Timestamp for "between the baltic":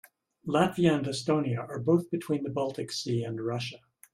2.09-2.91